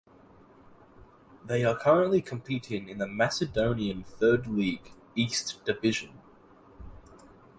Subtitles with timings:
[1.45, 6.17] They are currently competing in the Macedonian Third League (East Division).